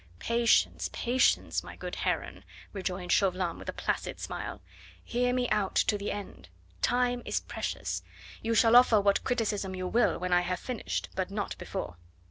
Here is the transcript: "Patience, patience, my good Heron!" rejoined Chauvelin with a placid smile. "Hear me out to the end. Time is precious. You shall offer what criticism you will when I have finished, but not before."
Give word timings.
"Patience, 0.17 0.89
patience, 0.91 1.63
my 1.63 1.75
good 1.75 1.97
Heron!" 1.97 2.43
rejoined 2.73 3.11
Chauvelin 3.11 3.59
with 3.59 3.69
a 3.69 3.73
placid 3.73 4.19
smile. 4.19 4.59
"Hear 5.03 5.31
me 5.31 5.47
out 5.49 5.75
to 5.75 5.95
the 5.95 6.09
end. 6.11 6.49
Time 6.81 7.21
is 7.23 7.41
precious. 7.41 8.01
You 8.41 8.55
shall 8.55 8.75
offer 8.75 8.99
what 8.99 9.23
criticism 9.23 9.75
you 9.75 9.87
will 9.87 10.17
when 10.17 10.33
I 10.33 10.41
have 10.41 10.59
finished, 10.59 11.09
but 11.13 11.29
not 11.29 11.55
before." 11.59 11.97